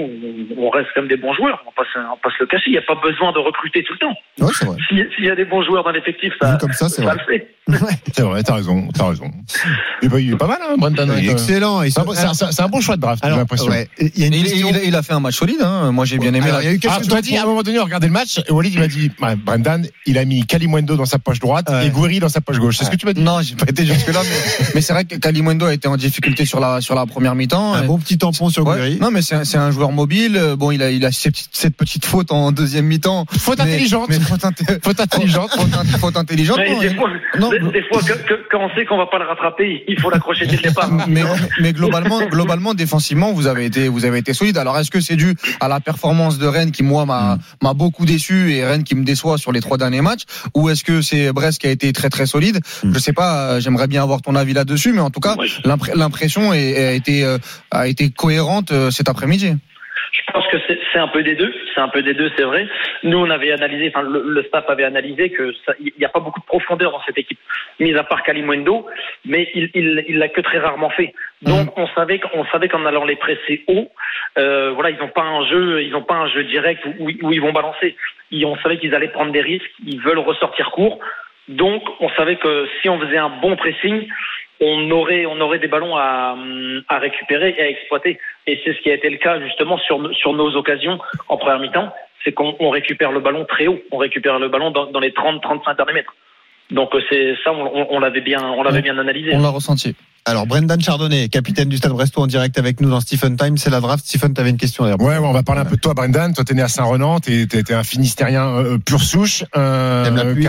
on, 0.59 0.65
on 0.67 0.71
reste 0.71 0.89
comme 0.95 1.07
des 1.09 1.17
bons 1.17 1.35
joueurs. 1.35 1.63
On 1.67 1.73
passe, 1.73 1.87
on 1.97 2.17
passe 2.23 2.33
le 2.41 2.47
cacher. 2.47 2.65
Il 2.69 2.73
n'y 2.73 2.79
a 2.79 2.83
pas 2.83 2.97
besoin 3.01 3.33
de 3.33 3.39
recruter 3.39 3.85
tout 3.85 3.93
le 3.93 3.99
temps. 4.01 4.15
Ouais, 4.41 4.53
c'est 4.53 4.67
vrai. 4.67 4.77
S'il 4.89 5.09
s'il 5.15 5.25
y 5.27 5.31
a 5.31 5.37
des 5.37 5.45
bons 5.45 5.63
joueurs 5.63 5.85
dans 5.85 5.91
l'effectif, 5.93 6.33
ça, 6.41 6.59
comme 6.61 6.73
ça, 6.73 6.89
c'est 6.89 7.03
ça 7.03 7.15
vrai. 7.15 7.17
le 7.27 7.33
fait. 7.39 7.49
C'est 8.13 8.23
vrai, 8.23 8.43
t'as 8.43 8.55
raison, 8.57 8.89
t'as 8.93 9.11
raison. 9.11 9.31
Et 10.03 10.09
bah, 10.09 10.19
il 10.19 10.33
est 10.33 10.37
pas 10.37 10.49
mal, 10.49 10.59
hein, 10.61 10.75
Brendan. 10.77 11.09
Il 11.17 11.29
est 11.29 11.31
excellent. 11.33 11.83
Il 11.83 11.93
C'est 11.93 12.01
un, 12.01 12.05
bon- 12.05 12.15
c'est 12.15 12.27
un- 12.27 12.35
c'est 12.35 12.47
un- 12.47 12.51
c'est 12.51 12.63
un 12.63 12.69
bon 12.69 12.81
choix 12.81 12.97
de 12.97 13.01
draft, 13.01 13.23
j'ai 13.25 13.31
l'impression. 13.31 13.71
ouais, 13.71 13.87
il 14.01 14.19
y 14.19 14.25
a 14.25 14.27
une 14.27 14.35
Il, 14.35 14.43
question. 14.43 14.69
il- 14.71 14.89
il 14.89 14.97
a 14.97 15.03
fait 15.03 15.13
un 15.13 15.21
match 15.21 15.35
solide. 15.37 15.61
Hein. 15.63 15.93
Moi, 15.93 16.05
j'ai 16.05 16.19
bien 16.19 16.35
aimé. 16.35 16.47
Alors, 16.47 16.57
la- 16.57 16.63
il 16.65 16.67
y 16.67 16.69
a 16.71 16.73
eu 16.75 16.81
Ah, 16.89 16.99
tu 17.01 17.09
m'as 17.15 17.21
dit, 17.21 17.37
à 17.37 17.43
un 17.43 17.47
moment 17.47 17.63
donné, 17.63 17.79
on 17.79 17.85
regardait 17.85 18.09
le 18.09 18.13
match, 18.13 18.41
et 18.49 18.51
Walid, 18.51 18.75
il 18.75 18.81
m'a 18.81 18.89
dit, 18.89 19.13
ouais, 19.23 19.37
Brendan, 19.37 19.87
il 20.05 20.19
a 20.19 20.25
mis 20.25 20.45
Kalimundo 20.47 20.97
dans 20.97 21.05
sa 21.05 21.21
poche 21.21 21.39
droite 21.39 21.69
Ouais. 21.71 21.87
et 21.87 21.91
Gouiri 21.91 22.19
dans 22.19 22.29
sa 22.29 22.41
poche 22.41 22.59
gauche. 22.59 22.77
C'est 22.77 22.87
ce 22.87 22.91
que 22.91 22.97
tu 22.97 23.07
m'as 23.07 23.13
dit? 23.13 23.23
Non, 23.23 23.41
j'ai 23.41 23.55
pas 23.55 23.67
été 23.69 23.85
jusque 23.87 24.09
là, 24.09 24.21
mais, 24.25 24.40
mais 24.75 24.81
c'est 24.81 24.93
vrai 24.93 25.05
que 25.05 25.17
Kalimundo 25.17 25.67
a 25.67 25.75
été 25.75 25.89
en 25.89 25.97
difficulté 25.97 26.45
sur 26.45 26.61
la 26.61 26.81
sur 26.81 26.95
la 26.95 27.07
première 27.07 27.35
mi-temps. 27.35 27.75
Un 27.75 27.83
Et- 27.83 27.87
bon 27.87 27.99
petit 27.99 28.19
tampon 28.19 28.49
sur 28.51 28.67
Ouais. 28.67 28.77
Guéry. 28.77 28.99
Non, 29.01 29.11
mais 29.11 29.23
c'est 29.23 29.35
un, 29.35 29.45
c'est 29.45 29.59
un 29.59 29.71
joueur 29.71 29.93
mobile. 29.93 30.37
Euh, 30.37 30.57
Bon, 30.57 30.71
il 30.71 30.83
a 30.83 30.91
il 30.91 31.05
a 31.07 31.13
cette 31.13 31.33
petite, 31.33 31.49
cette 31.53 31.77
petite 31.77 32.05
faute 32.05 32.33
en 32.33 32.53
deuxième 32.53 32.87
mi-temps. 32.87 33.25
Faute 33.39 33.59
Mais- 33.59 33.65
intelligente. 33.65 34.07
Mais 34.09 34.19
faute, 34.21 34.45
intelligente. 35.01 35.51
faute, 36.01 36.17
intelligente. 36.17 36.59
Mais 36.59 36.71
non, 36.75 36.81
des 36.81 36.95
fois, 36.95 37.09
Non, 37.39 37.51
des, 37.51 37.83
fois 37.91 38.03
que, 38.03 38.13
que- 38.13 38.41
quand 38.51 38.59
on 38.61 38.69
sait 38.75 38.85
qu'on 38.85 38.99
va 38.99 39.07
pas 39.07 39.19
le 39.19 39.27
rattraper, 39.27 39.85
il 39.89 39.99
faut 40.01 40.11
l'accrocher 40.11 40.47
dès 40.47 40.57
le 40.57 40.63
départ. 40.63 40.91
mais, 41.09 41.23
mais 41.61 41.73
globalement, 41.73 42.21
globalement, 42.27 42.75
défensivement, 42.75 43.33
vous 43.33 43.47
avez 43.47 43.65
été, 43.67 43.89
vous 43.89 44.05
avez 44.05 44.19
été 44.19 44.35
solide. 44.35 44.59
Alors, 44.59 44.79
est-ce 44.79 44.91
que 44.91 45.01
c'est 45.01 45.17
dû 45.17 45.35
à 45.61 45.69
la 45.69 45.81
performance 45.81 46.39
de 46.39 46.47
Rennes 46.47 46.73
qui, 46.73 46.83
moi, 46.83 47.07
m'a, 47.07 47.39
m'a 47.63 47.73
beaucoup 47.75 48.05
déçu 48.07 48.53
et 48.53 48.65
Rennes 48.65 48.85
qui 48.85 48.95
me 48.95 49.05
déçoit 49.05 49.39
sur 49.39 49.53
les 49.53 49.61
trois 49.61 49.79
derniers 49.79 50.01
matchs, 50.03 50.23
ou 50.55 50.69
est-ce 50.69 50.85
que 50.85 51.01
c'est 51.03 51.33
Brest 51.33 51.59
qui 51.61 51.67
a 51.67 51.71
été 51.71 51.93
très 51.93 52.11
très 52.11 52.27
solide? 52.27 52.61
Je 52.85 52.99
sais 52.99 53.13
pas. 53.13 53.53
euh, 53.53 53.61
J'aimerais 53.61 53.87
bien 53.87 54.03
avoir 54.03 54.21
ton 54.23 54.30
avis 54.37 54.53
là-dessus, 54.55 54.93
mais 54.93 55.01
en 55.01 55.11
tout 55.11 55.21
cas, 55.21 55.35
l'impression 55.95 56.53
est- 56.53 56.89
a 56.89 56.93
été, 56.93 57.25
euh, 57.25 57.39
a 57.71 57.87
été 57.89 58.11
cohérente 58.11 58.73
euh, 58.73 58.91
cet 58.91 59.09
après-midi. 59.09 59.55
Je 60.13 60.33
pense 60.33 60.47
que 60.49 60.57
c'est 60.93 60.99
un 60.99 61.09
peu 61.09 61.23
des 61.23 61.35
deux. 61.37 61.53
C'est 61.75 61.81
un 61.81 61.89
peu 61.89 62.03
des 62.03 62.15
deux, 62.15 62.31
c'est 62.37 62.43
vrai. 62.45 62.67
Nous, 63.05 63.17
on 63.17 63.31
avait 63.31 63.53
analysé, 63.53 63.93
enfin, 63.95 64.03
le, 64.09 64.23
le 64.27 64.43
staff 64.45 64.65
avait 64.69 64.85
analysé 64.85 65.31
que 65.31 65.53
il 65.81 65.93
n'y 65.99 66.05
a 66.05 66.09
pas 66.09 66.19
beaucoup 66.21 66.41
de 66.41 66.45
profondeur 66.47 66.91
dans 66.93 67.01
cette 67.07 67.17
équipe, 67.19 67.39
mis 67.79 67.95
à 67.95 68.03
part 68.05 68.23
Kalimundo, 68.25 68.87
mais 69.25 69.49
il 69.55 69.71
il 69.75 70.05
il 70.09 70.19
l'a 70.19 70.29
que 70.29 70.41
très 70.41 70.59
rarement 70.59 70.91
fait. 70.91 71.15
Donc, 71.43 71.77
on 71.79 71.87
savait 71.95 72.19
qu'on 72.19 72.45
savait 72.53 72.69
qu'en 72.69 72.85
allant 72.87 73.05
les 73.05 73.17
presser 73.17 73.65
haut, 73.69 73.91
euh, 74.39 74.73
voilà, 74.73 74.91
ils 74.91 74.99
n'ont 74.99 75.09
pas 75.09 75.23
un 75.23 75.45
jeu, 75.49 75.83
ils 75.83 75.91
n'ont 75.93 76.03
pas 76.03 76.17
un 76.17 76.29
jeu 76.29 76.45
direct 76.45 76.85
où, 76.87 77.05
où- 77.05 77.29
où 77.29 77.33
ils 77.33 77.41
vont 77.41 77.53
balancer. 77.53 77.97
On 78.33 78.57
savait 78.59 78.79
qu'ils 78.79 78.95
allaient 78.95 79.09
prendre 79.09 79.33
des 79.33 79.41
risques, 79.43 79.71
ils 79.87 80.01
veulent 80.01 80.19
ressortir 80.19 80.71
court. 80.71 80.99
Donc, 81.51 81.83
on 82.01 82.09
savait 82.11 82.37
que 82.37 82.69
si 82.81 82.89
on 82.89 82.99
faisait 83.01 83.19
un 83.19 83.29
bon 83.43 83.57
pressing, 83.57 84.07
on 84.61 84.91
aurait, 84.91 85.27
on 85.27 85.41
aurait 85.41 85.59
des 85.59 85.69
ballons 85.69 85.97
à, 85.97 86.37
à 86.89 86.99
récupérer 86.99 87.55
et 87.59 87.63
à 87.63 87.69
exploiter. 87.69 88.19
Et 88.47 88.61
c'est 88.65 88.73
ce 88.75 88.81
qui 88.81 88.91
a 88.91 88.95
été 88.95 89.09
le 89.11 89.17
cas 89.17 89.41
justement 89.41 89.79
sur, 89.79 89.99
no- 89.99 90.13
sur 90.13 90.33
nos 90.33 90.55
occasions 90.55 90.99
en 91.29 91.37
première 91.39 91.59
mi-temps, 91.59 91.93
c'est 92.25 92.33
qu'on 92.33 92.55
on 92.61 92.71
récupère 92.71 93.11
le 93.11 93.21
ballon 93.21 93.45
très 93.47 93.67
haut, 93.67 93.81
on 93.91 93.97
récupère 93.97 94.39
le 94.39 94.49
ballon 94.49 94.71
dans, 94.71 94.87
dans 94.87 95.01
les 95.01 95.11
30-35 95.11 95.77
derniers 95.77 95.95
mètres. 95.95 96.15
Donc 96.71 96.95
euh, 96.95 97.01
c'est 97.11 97.35
ça, 97.43 97.53
on 97.53 97.99
l'avait 97.99 98.21
bien, 98.21 98.43
on 98.57 98.63
l'avait 98.63 98.79
bien 98.83 98.99
analysé. 98.99 99.35
On 99.35 99.43
l'a 99.43 99.49
ressenti. 99.49 99.97
Alors, 100.31 100.47
Brendan 100.47 100.81
Chardonnay, 100.81 101.29
capitaine 101.29 101.69
du 101.69 101.77
Stade 101.79 101.91
Brestois 101.91 102.23
en 102.23 102.27
direct 102.29 102.57
avec 102.57 102.81
nous 102.81 102.89
dans 102.89 103.01
Stephen 103.01 103.37
Time. 103.37 103.59
C'est 103.59 103.69
la 103.69 103.81
draft. 103.81 104.05
Stephen, 104.07 104.33
t'avais 104.33 104.51
une 104.51 104.59
question 104.59 104.85
derrière. 104.85 105.01
Ouais, 105.05 105.19
ouais, 105.19 105.27
on 105.27 105.33
va 105.33 105.43
parler 105.43 105.61
un 105.63 105.65
peu 105.65 105.75
de 105.75 105.81
toi, 105.81 105.93
Brendan. 105.93 106.33
Toi, 106.33 106.45
t'es 106.45 106.55
né 106.55 106.63
à 106.63 106.69
Saint-Renan, 106.69 107.19
t'es, 107.19 107.49
t'es, 107.49 107.65
t'es 107.65 107.75
un 107.75 107.83
Finistérien 107.83 108.47
euh, 108.47 108.79
pur 108.79 109.03
souche. 109.03 109.43
Euh, 109.57 110.05
T'aimes 110.05 110.15
la 110.15 110.25
pluie. 110.27 110.47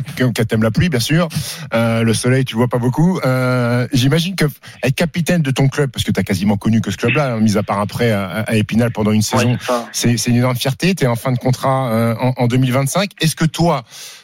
t'aimes 0.48 0.62
la 0.62 0.70
pluie, 0.70 0.90
bien 0.90 1.00
sûr. 1.00 1.30
Euh, 1.74 2.04
le 2.04 2.14
soleil, 2.14 2.46
tu 2.46 2.54
le 2.54 2.58
vois 2.60 2.68
pas 2.68 2.78
beaucoup. 2.78 3.20
Euh, 3.26 3.88
j'imagine 3.92 4.36
que 4.36 4.46
être 4.84 4.94
capitaine 4.96 5.42
de 5.42 5.50
ton 5.50 5.68
club, 5.68 5.90
parce 5.90 6.06
que 6.06 6.12
t'as 6.12 6.22
quasiment 6.24 6.58
connu 6.58 6.80
que 6.82 6.92
ce 6.92 6.98
club-là, 6.98 7.34
hein, 7.34 7.40
mis 7.40 7.58
à 7.58 7.64
part 7.64 7.80
après 7.80 8.12
à, 8.12 8.28
à 8.42 8.54
Épinal 8.56 8.92
pendant 8.92 9.12
une 9.12 9.24
saison, 9.24 9.54
Ouais, 9.54 9.58
ça. 9.66 9.88
c'est, 9.94 10.16
c'est 10.18 10.30
une 10.30 10.38
énorme 10.38 10.58
fierté. 10.58 10.94
T'es 10.94 11.08
en 11.08 11.16
fin 11.16 11.32
de 11.32 11.40
contrat 11.40 11.90
euh, 11.92 12.16
en, 12.22 12.34
en 12.38 12.46
2025. 12.48 13.14
Est-ce 13.20 13.36
que 13.36 13.46
toi, 13.46 13.84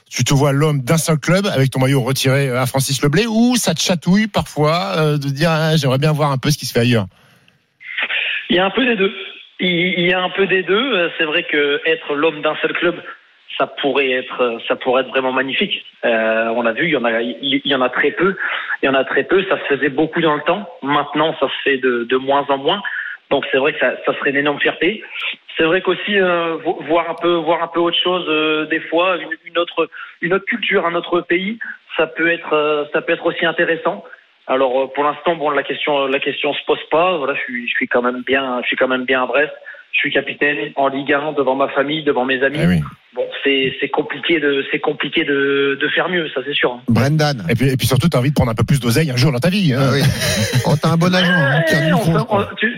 tu 0.10 0.24
te 0.24 0.34
vois 0.34 0.52
l'homme 0.54 0.82
d'un 0.82 0.98
seul 0.98 1.18
club 1.20 1.46
avec 1.48 1.70
ton 1.70 1.80
maillot 1.80 2.02
retiré 2.02 2.50
à 2.50 2.66
Francis 2.66 3.02
Leblé 3.04 3.26
ou 3.28 3.56
ça 3.56 3.74
te 3.74 3.82
chatouille 3.82 4.28
parfois 4.28 4.94
euh, 4.98 5.18
de 5.18 5.30
dire 5.30 5.50
ah, 5.52 5.76
j'aimerais 5.76 5.98
bien 5.98 6.12
voir 6.12 6.32
un 6.32 6.38
peu 6.38 6.50
ce 6.50 6.58
qui 6.58 6.66
se 6.66 6.74
fait 6.74 6.80
ailleurs? 6.80 7.06
Il 8.50 8.56
y 8.56 8.60
a 8.60 8.66
un 8.66 8.70
peu 8.70 8.86
des 8.86 8.96
deux. 8.96 9.14
Il 9.60 10.08
y 10.08 10.14
a 10.14 10.22
un 10.22 10.30
peu 10.30 10.48
des 10.48 10.64
deux. 10.64 10.94
Euh, 10.94 11.10
C'est 11.18 11.26
vrai 11.26 11.44
que 11.44 11.82
être 11.86 12.16
l'homme 12.16 12.42
d'un 12.42 12.56
seul 12.62 12.74
club, 12.74 12.96
ça 13.58 13.68
pourrait 13.82 14.12
être, 14.12 14.60
ça 14.68 14.76
pourrait 14.76 15.02
être 15.02 15.10
vraiment 15.10 15.34
magnifique. 15.34 15.84
Euh, 16.06 16.48
on 16.56 16.62
l'a 16.62 16.72
vu, 16.72 16.86
il 16.86 16.92
y 16.92 16.98
en 16.98 17.04
a, 17.04 17.22
il 17.22 17.62
y 17.66 17.76
en 17.76 17.82
a 17.82 17.90
très 17.90 18.12
peu. 18.12 18.38
Il 18.82 18.86
y 18.86 18.90
en 18.90 18.94
a 18.94 19.04
très 19.04 19.24
peu. 19.24 19.44
Ça 19.50 19.58
se 19.60 19.76
faisait 19.76 19.90
beaucoup 19.90 20.22
dans 20.22 20.36
le 20.36 20.44
temps. 20.44 20.70
Maintenant, 20.82 21.36
ça 21.40 21.48
se 21.48 21.62
fait 21.64 21.78
de 21.78 22.16
moins 22.18 22.46
en 22.50 22.58
moins. 22.58 22.82
Donc 23.30 23.46
c'est 23.52 23.58
vrai 23.58 23.74
que 23.74 23.80
ça, 23.80 23.94
ça 24.06 24.14
serait 24.18 24.30
une 24.32 24.38
énorme 24.38 24.60
fierté. 24.60 25.04
C'est 25.58 25.64
vrai 25.64 25.82
qu'aussi 25.82 26.18
euh, 26.18 26.58
vo- 26.64 26.80
voir 26.88 27.10
un 27.10 27.16
peu, 27.16 27.34
voir 27.34 27.62
un 27.64 27.68
peu 27.68 27.80
autre 27.80 27.98
chose 28.02 28.26
euh, 28.30 28.66
des 28.68 28.80
fois, 28.80 29.18
une, 29.18 29.30
une 29.46 29.58
autre, 29.58 29.90
une 30.22 30.34
autre 30.34 30.46
culture, 30.46 30.86
un 30.86 30.96
autre 30.96 31.22
pays, 31.22 31.58
ça 31.98 32.08
peut 32.08 32.32
être, 32.32 32.54
euh, 32.54 32.86
ça 32.94 33.02
peut 33.02 33.14
être 33.14 33.26
aussi 33.26 33.46
intéressant. 33.46 34.04
Alors 34.46 34.80
euh, 34.80 34.88
pour 34.94 35.04
l'instant, 35.04 35.36
bon, 35.36 35.50
la 35.50 35.64
question, 35.64 36.08
la 36.08 36.20
question 36.20 36.54
se 36.54 36.64
pose 36.66 36.80
pas. 36.90 37.18
Voilà, 37.18 37.34
je 37.36 37.42
suis, 37.42 37.68
je 37.68 37.74
suis 37.74 37.88
quand 37.88 38.02
même 38.02 38.24
bien, 38.26 38.60
je 38.62 38.68
suis 38.68 38.78
quand 38.78 38.88
même 38.88 39.04
bien 39.06 39.24
à 39.24 39.26
Brest. 39.26 39.52
Je 39.94 40.00
suis 40.00 40.12
capitaine 40.12 40.58
en 40.76 40.90
Ligue 40.90 41.12
1 41.12 41.32
devant 41.32 41.56
ma 41.56 41.70
famille, 41.70 42.04
devant 42.04 42.24
mes 42.24 42.44
amis. 42.44 42.60
Eh 42.62 42.68
oui. 42.68 42.82
Bon, 43.16 43.26
c'est, 43.44 43.76
c'est 43.80 43.88
compliqué 43.90 44.40
de, 44.40 44.64
c'est 44.70 44.80
compliqué 44.80 45.24
de, 45.24 45.76
de 45.82 45.88
faire 45.88 46.08
mieux, 46.08 46.30
ça 46.36 46.42
c'est 46.46 46.54
sûr. 46.54 46.78
Brendan. 46.88 47.42
et 47.50 47.56
puis, 47.56 47.70
et 47.72 47.78
puis 47.78 47.88
surtout, 47.88 48.08
t'as 48.08 48.20
envie 48.20 48.30
de 48.30 48.36
prendre 48.36 48.52
un 48.52 48.54
peu 48.54 48.66
plus 48.66 48.80
d'oseille 48.80 49.10
un 49.10 49.16
jour 49.16 49.32
dans 49.32 49.40
ta 49.40 49.50
vie. 49.50 49.74
hein. 49.74 49.80
Ah 49.82 49.90
oui. 49.94 50.02
Oh, 50.68 50.74
t'as 50.80 50.90
un 50.90 50.98
bon 50.98 51.16
agent, 51.16 51.32
hein, 51.34 51.64
Eh, 51.72 51.94
on 51.94 52.28
on- 52.30 52.46
tu, 52.58 52.77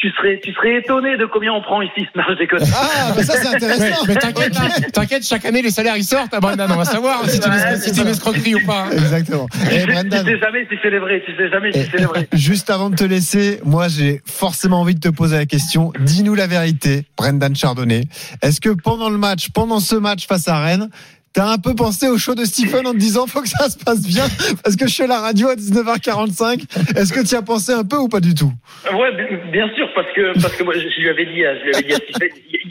tu, 0.00 0.08
tu, 0.08 0.10
tu 0.10 0.16
serais, 0.16 0.40
tu 0.42 0.52
serais 0.54 0.76
étonné 0.78 1.16
de 1.16 1.26
combien 1.26 1.52
on 1.52 1.62
prend 1.62 1.82
ici. 1.82 2.06
Non, 2.16 2.22
je 2.30 2.34
déconne. 2.38 2.60
Ah, 2.74 3.12
mais 3.16 3.22
ça, 3.22 3.34
c'est 3.34 3.54
intéressant. 3.54 4.04
mais 4.08 4.14
t'inquiète, 4.16 4.52
t'inquiète, 4.92 5.26
chaque 5.26 5.44
année 5.44 5.62
les 5.62 5.70
salaires 5.70 5.96
ils 5.96 6.04
sortent, 6.04 6.32
ah, 6.32 6.40
Brendan, 6.40 6.70
on 6.72 6.76
va 6.76 6.84
savoir 6.84 7.24
si 7.28 7.36
c'est 7.38 7.46
une, 7.46 7.52
Ouais, 7.52 7.76
si 7.76 7.94
c'est 7.94 8.02
une 8.02 8.08
escroquerie 8.08 8.54
ou 8.56 8.66
pas. 8.66 8.84
hein. 8.86 8.90
Exactement. 8.92 9.46
Tu 9.52 9.58
Eh, 9.66 9.70
sais- 9.70 9.80
tu 9.86 9.92
Brendan. 9.92 10.24
sais 10.26 10.38
jamais 10.38 10.66
si 10.70 10.76
c'est 10.82 10.90
les 10.90 10.98
vrais, 10.98 11.22
tu 11.24 11.36
sais 11.36 11.48
jamais 11.50 11.72
si 11.72 11.86
c'est 11.90 11.98
les 11.98 12.04
vrais. 12.06 12.28
Juste 12.32 12.70
avant 12.70 12.90
de 12.90 12.96
te 12.96 13.04
laisser, 13.04 13.60
moi 13.64 13.88
j'ai 13.88 14.20
forcément 14.26 14.80
envie 14.80 14.94
de 14.94 15.00
te 15.00 15.08
poser 15.08 15.36
la 15.36 15.46
question. 15.46 15.92
Dis-nous 16.00 16.34
la 16.34 16.46
vérité, 16.46 17.04
Brendan 17.16 17.54
Chardonnay. 17.54 18.02
Est-ce 18.42 18.60
que 18.60 18.70
pendant 18.70 19.10
le 19.10 19.18
match, 19.18 19.48
pendant 19.50 19.80
ce 19.80 19.96
match 19.96 20.26
face 20.26 20.48
à 20.48 20.58
Rennes, 20.60 20.88
T'as 21.32 21.46
un 21.52 21.58
peu 21.58 21.74
pensé 21.76 22.08
au 22.08 22.18
show 22.18 22.34
de 22.34 22.44
Stephen 22.44 22.86
en 22.88 22.92
te 22.92 22.96
disant 22.98 23.26
faut 23.28 23.40
que 23.40 23.48
ça 23.48 23.68
se 23.70 23.78
passe 23.84 24.02
bien 24.06 24.24
parce 24.64 24.74
que 24.74 24.86
je 24.88 24.92
suis 24.92 25.04
à 25.04 25.06
la 25.06 25.20
radio 25.20 25.48
à 25.48 25.54
19h45. 25.54 26.96
Est-ce 26.98 27.12
que 27.12 27.20
tu 27.26 27.34
y 27.34 27.38
as 27.38 27.42
pensé 27.42 27.72
un 27.72 27.84
peu 27.84 27.96
ou 27.98 28.08
pas 28.08 28.18
du 28.20 28.34
tout? 28.34 28.50
Ouais, 28.92 29.12
bi- 29.12 29.50
bien 29.52 29.68
sûr, 29.76 29.88
parce 29.94 30.10
que 30.12 30.32
parce 30.42 30.56
que 30.56 30.64
moi, 30.64 30.74
je 30.74 31.00
lui 31.00 31.08
avais 31.08 31.26
dit, 31.26 31.44
à- 31.46 31.56
je 31.56 31.62
lui 31.64 31.74
avais 31.74 31.82
dit 31.84 31.92
à 31.92 31.96
Stephen, 32.10 32.30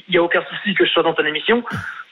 il 0.09 0.13
y 0.13 0.17
a 0.17 0.23
aucun 0.23 0.41
souci 0.49 0.75
que 0.75 0.85
je 0.85 0.91
sois 0.91 1.03
dans 1.03 1.13
ton 1.13 1.25
émission, 1.25 1.63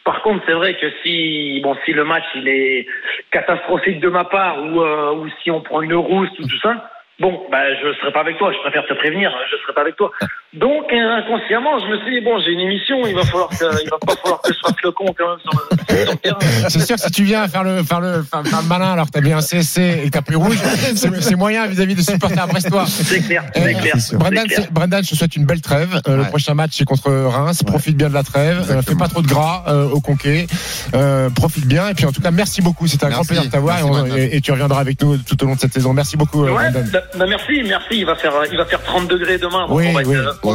Par 0.05 0.21
contre, 0.21 0.41
c'est 0.47 0.53
vrai 0.53 0.73
que 0.79 0.87
si 1.03 1.59
bon 1.63 1.75
si 1.83 1.91
le 1.91 2.05
match 2.05 2.23
il 2.35 2.47
est 2.47 2.87
catastrophique 3.31 3.99
de 3.99 4.07
ma 4.07 4.23
part 4.23 4.63
ou 4.63 4.81
euh, 4.81 5.15
ou 5.15 5.27
si 5.43 5.51
on 5.51 5.59
prend 5.61 5.81
une 5.81 5.95
rousse 5.95 6.29
ou 6.39 6.47
tout 6.47 6.59
ça, 6.61 6.89
bon 7.19 7.45
bah 7.51 7.75
je 7.75 7.93
serai 7.99 8.13
pas 8.13 8.21
avec 8.21 8.37
toi. 8.37 8.53
Je 8.53 8.59
préfère 8.59 8.85
te 8.87 8.93
prévenir, 8.93 9.35
je 9.51 9.57
serai 9.63 9.73
pas 9.73 9.81
avec 9.81 9.97
toi. 9.97 10.11
Donc 10.57 10.85
euh, 10.91 11.17
inconsciemment, 11.21 11.77
je 11.79 11.85
me 11.91 11.97
suis 12.03 12.19
dit 12.19 12.21
bon 12.25 12.39
j'ai 12.43 12.51
une 12.51 12.59
émission, 12.61 12.97
il 13.05 13.13
va 13.15 13.23
falloir 13.23 13.49
que 13.49 13.65
il 13.83 13.89
va 13.89 13.97
pas 14.05 14.15
falloir 14.21 14.41
que 14.41 14.53
je 14.53 14.59
fasse 14.59 14.75
le 14.83 14.91
con 14.91 15.05
quand 15.17 15.29
même 15.29 15.39
sur 15.41 15.51
le, 15.53 15.95
sur 16.03 16.11
le 16.11 16.17
terrain. 16.17 16.37
C'est 16.69 16.79
sûr 16.81 16.95
que 16.95 17.01
si 17.01 17.11
tu 17.11 17.23
viens 17.23 17.47
faire 17.47 17.63
le, 17.63 17.83
faire 17.83 17.99
le, 18.01 18.23
faire, 18.23 18.43
faire 18.45 18.61
le 18.61 18.67
malin 18.67 18.91
alors 18.93 19.05
que 19.07 19.11
t'as 19.11 19.21
bien 19.21 19.37
un 19.37 19.41
CSC 19.41 19.77
et 20.05 20.09
t'as 20.09 20.21
pris 20.21 20.35
rouge, 20.35 20.57
c'est 20.95 21.21
c'est 21.21 21.35
moyen 21.35 21.67
vis-à-vis 21.67 21.95
des 21.95 22.01
supporters 22.03 22.47
brestois. 22.47 22.85
C'est 22.87 23.21
clair, 23.21 23.43
c'est 23.53 23.73
clair. 23.73 23.93
c'est 23.95 23.99
sûr. 23.99 24.17
Brendan, 24.19 24.43
C'est 24.43 24.47
clair. 24.55 24.65
c'est- 24.65 24.73
Brendan, 24.73 25.03
je 25.03 25.09
te 25.11 25.15
souhaite 25.15 25.35
une 25.35 25.45
belle 25.45 25.61
trêve. 25.61 26.01
Euh, 26.07 26.17
Le 26.17 26.23
prochain 26.25 26.53
match, 26.53 26.71
c'est 26.73 26.85
contre 26.85 27.11
Reims. 27.11 27.63
Profite 27.63 27.95
bien 27.97 28.09
de 28.09 28.13
la 28.13 28.23
trêve. 28.23 28.65
Euh, 28.69 28.81
fais 28.81 28.95
pas 28.95 29.07
trop 29.07 29.21
de 29.21 29.27
gras 29.27 29.63
euh, 29.67 29.87
au 29.89 30.01
conquet. 30.01 30.47
Euh, 30.93 31.29
profite 31.29 31.65
bien. 31.67 31.89
Et 31.89 31.93
puis, 31.93 32.05
en 32.05 32.11
tout 32.11 32.21
cas, 32.21 32.31
merci 32.31 32.61
beaucoup. 32.61 32.87
C'était 32.87 33.05
un 33.05 33.09
Merci. 33.09 33.19
grand 33.19 33.27
plaisir 33.27 33.45
de 33.45 33.51
t'avoir. 33.51 33.77
Et, 33.79 33.83
Merci, 33.83 33.89
on- 33.99 34.01
Brendan. 34.07 34.17
et- 34.17 34.35
et 34.37 34.41
tu 34.41 34.51
reviendras 34.51 34.79
avec 34.79 35.01
nous 35.01 35.17
tout 35.17 35.41
au 35.43 35.47
long 35.47 35.55
de 35.55 35.59
cette 35.59 35.73
saison. 35.73 35.93
Merci 35.93 36.17
beaucoup, 36.17 36.43
euh, 36.45 36.49
Ouais, 36.51 36.71
Brendan. 36.71 36.89
bah, 36.91 36.99
bah, 37.17 37.25
merci, 37.27 37.61
merci. 37.67 37.87
Il 37.99 38.05
va 38.05 38.15
faire, 38.15 38.33
il 38.51 38.57
va 38.57 38.65
faire 38.65 38.81
30 38.83 39.07
degrés 39.07 39.37
demain. 39.37 39.65
Oui, 39.69 39.87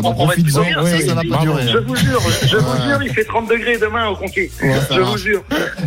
Ouais. 0.00 0.34
Oui, 0.36 0.50
ça, 0.50 0.60
oui, 0.82 1.06
ça 1.06 1.14
va 1.14 1.22
pas 1.22 1.42
durer. 1.42 1.68
Je 1.68 1.78
vous 1.78 1.96
jure, 1.96 2.20
je, 2.42 2.56
vous 2.56 2.82
jure, 2.88 3.02
il 3.02 3.10
fait 3.12 3.24
30 3.24 3.48
degrés 3.48 3.78
demain 3.78 4.08
au 4.08 4.16
conquet. 4.16 4.50
Ouais, 4.62 4.74
ça 4.88 4.94
je 4.94 5.00
vous 5.00 5.16
jure. 5.18 5.42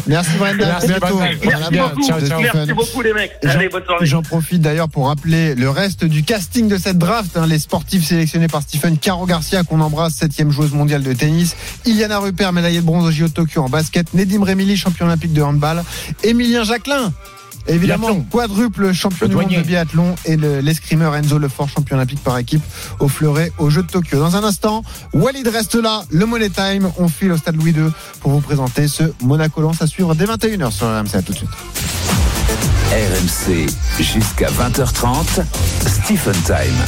Merci 0.08 0.32
Brendan, 0.38 0.68
Merci, 0.70 0.88
bientôt. 0.88 1.08
Beaucoup. 1.90 2.08
Ciao, 2.08 2.20
ciao. 2.28 2.42
Merci 2.42 2.74
beaucoup 2.74 3.02
les 3.02 3.14
mecs. 3.14 3.32
J'en- 3.44 3.50
Allez, 3.52 3.70
bonne 3.70 3.84
soirée. 3.86 4.06
J'en 4.06 4.22
profite 4.22 4.62
d'ailleurs 4.62 4.90
pour 4.90 5.08
rappeler 5.08 5.56
le 5.56 5.70
reste 5.70 6.06
du 6.06 6.24
casting 6.24 6.68
de 6.68 6.78
cette 6.78 6.98
draft. 6.98 7.36
hein, 7.38 7.48
les 7.48 7.60
sportifs 7.60 8.06
sélectionnés 8.06 8.48
par 8.48 8.62
Stephen 8.62 8.98
Caro 8.98 9.26
Garcia, 9.26 9.64
qu'on 9.64 9.80
embrasse, 9.82 10.14
septième 10.16 10.52
joueuse 10.52 10.72
mondiale 10.74 11.04
de 11.04 11.14
tennis. 11.14 11.56
Iliana 11.86 12.20
Rupert, 12.20 12.54
médaillée 12.54 12.82
de 12.82 12.86
bronze 12.86 13.06
au 13.08 13.12
JO 13.12 13.28
de 13.28 13.34
Tokyo 13.34 13.62
en 13.64 13.70
basket. 13.70 14.14
Nedim 14.14 14.44
Remili, 14.44 14.76
champion 14.78 15.06
olympique 15.06 15.34
de 15.34 15.42
handball. 15.42 15.84
Émilien 16.24 16.64
Jacquelin. 16.64 17.12
Évidemment, 17.68 18.08
Biathlon. 18.08 18.26
quadruple 18.32 18.94
champion 18.94 19.28
du 19.28 19.36
monde 19.36 19.50
de 19.50 19.62
biathlon 19.62 20.16
et 20.26 20.36
le- 20.38 20.60
l'escrimeur 20.60 21.16
Enzo 21.16 21.38
Lefort, 21.40 21.68
champion 21.70 21.96
olympique 21.96 22.24
par 22.24 22.38
équipe 22.38 22.62
au 23.00 23.08
fleuret 23.08 23.52
aux 23.58 23.70
Jeux 23.70 23.84
de 23.84 23.88
Tokyo. 23.88 24.20
Dans 24.20 24.36
un 24.36 24.44
instant, 24.44 24.84
Walid 25.14 25.48
reste 25.48 25.76
là, 25.76 26.04
le 26.12 26.26
Money 26.26 26.50
Time. 26.50 26.90
On 26.98 27.08
file 27.08 27.32
au 27.32 27.38
stade 27.38 27.56
Louis 27.56 27.72
II 27.72 27.90
pour 28.22 28.32
vous 28.32 28.42
présenter 28.42 28.88
ce 28.88 29.04
Monaco-Lens 29.24 29.82
à 29.82 29.88
suivre 29.88 30.14
dès 30.16 30.26
21h 30.26 30.72
sur 30.72 30.88
RMC. 30.88 31.16
À 31.16 31.22
tout 31.22 31.32
de 31.34 31.38
suite. 31.38 31.50
RMC 32.92 33.66
jusqu'à 34.00 34.50
20h30. 34.50 35.42
Stephen 35.88 36.34
Time. 36.46 36.86